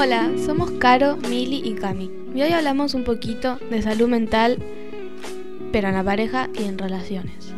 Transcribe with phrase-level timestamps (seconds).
[0.00, 2.08] Hola, somos Caro, Mili y Cami.
[2.32, 4.58] Y hoy hablamos un poquito de salud mental,
[5.72, 7.52] pero en la pareja y en relaciones.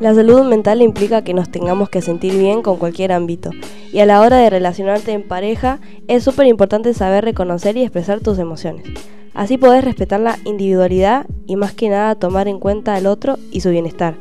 [0.00, 3.50] La salud mental implica que nos tengamos que sentir bien con cualquier ámbito.
[3.92, 5.78] Y a la hora de relacionarte en pareja,
[6.08, 8.82] es súper importante saber reconocer y expresar tus emociones.
[9.32, 13.60] Así podés respetar la individualidad y más que nada tomar en cuenta al otro y
[13.60, 14.16] su bienestar,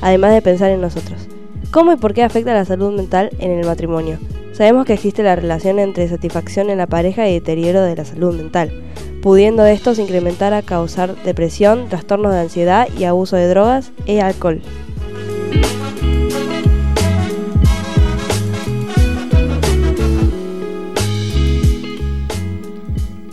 [0.00, 1.33] además de pensar en nosotros.
[1.74, 4.20] ¿Cómo y por qué afecta la salud mental en el matrimonio?
[4.52, 8.32] Sabemos que existe la relación entre satisfacción en la pareja y deterioro de la salud
[8.32, 8.70] mental,
[9.20, 14.62] pudiendo estos incrementar a causar depresión, trastornos de ansiedad y abuso de drogas y alcohol.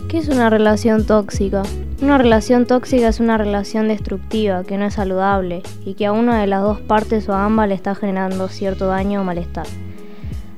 [0.08, 1.62] ¿Qué es una relación tóxica?
[2.02, 6.40] Una relación tóxica es una relación destructiva que no es saludable y que a una
[6.40, 9.68] de las dos partes o a ambas le está generando cierto daño o malestar.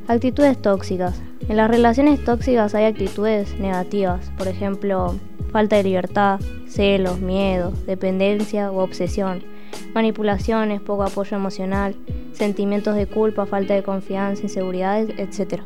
[0.08, 1.20] Actitudes tóxicas.
[1.46, 5.16] En las relaciones tóxicas hay actitudes negativas, por ejemplo,
[5.52, 9.44] falta de libertad, celos, miedo, dependencia o obsesión,
[9.92, 11.94] manipulaciones, poco apoyo emocional,
[12.32, 15.60] sentimientos de culpa, falta de confianza, inseguridades, etc.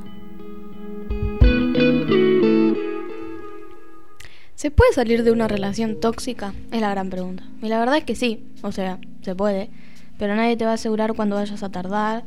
[4.58, 6.52] ¿Se puede salir de una relación tóxica?
[6.72, 7.44] Es la gran pregunta.
[7.62, 9.70] Y la verdad es que sí, o sea, se puede,
[10.18, 12.24] pero nadie te va a asegurar cuando vayas a tardar,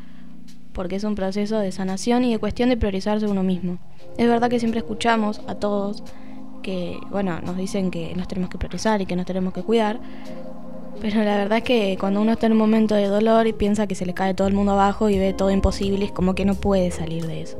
[0.71, 3.79] porque es un proceso de sanación y de cuestión de priorizarse uno mismo.
[4.17, 6.03] Es verdad que siempre escuchamos a todos
[6.63, 9.99] que, bueno, nos dicen que nos tenemos que priorizar y que nos tenemos que cuidar,
[11.01, 13.87] pero la verdad es que cuando uno está en un momento de dolor y piensa
[13.87, 16.45] que se le cae todo el mundo abajo y ve todo imposible, es como que
[16.45, 17.57] no puede salir de eso.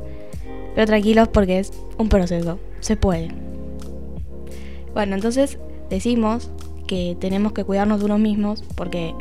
[0.74, 3.51] Pero tranquilos porque es un proceso, se puede.
[4.94, 5.58] Bueno, entonces
[5.90, 6.50] decimos
[6.86, 9.14] que tenemos que cuidarnos de unos mismos porque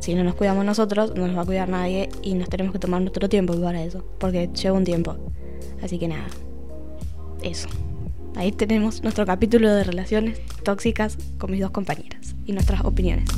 [0.00, 2.78] si no nos cuidamos nosotros, no nos va a cuidar nadie y nos tenemos que
[2.78, 5.16] tomar nuestro tiempo para eso, porque lleva un tiempo.
[5.82, 6.26] Así que nada,
[7.42, 7.68] eso.
[8.36, 13.28] Ahí tenemos nuestro capítulo de relaciones tóxicas con mis dos compañeras y nuestras opiniones.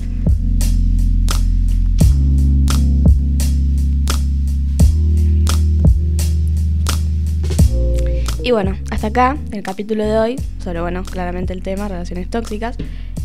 [8.49, 12.79] Y bueno, hasta acá el capítulo de hoy sobre, bueno, claramente el tema, relaciones tóxicas.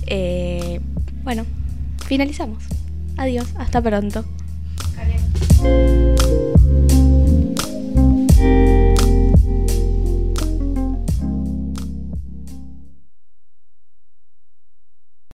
[0.06, 0.82] Eh,
[1.24, 1.46] bueno,
[2.06, 2.62] finalizamos.
[3.16, 4.26] Adiós, hasta pronto.